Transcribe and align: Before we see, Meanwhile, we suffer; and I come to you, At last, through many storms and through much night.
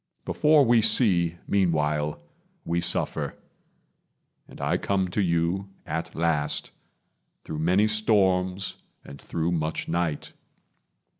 Before 0.25 0.65
we 0.65 0.81
see, 0.81 1.37
Meanwhile, 1.47 2.19
we 2.65 2.81
suffer; 2.81 3.35
and 4.47 4.59
I 4.59 4.77
come 4.77 5.09
to 5.09 5.21
you, 5.21 5.69
At 5.85 6.15
last, 6.15 6.71
through 7.43 7.59
many 7.59 7.87
storms 7.87 8.77
and 9.05 9.21
through 9.21 9.51
much 9.51 9.87
night. 9.87 10.33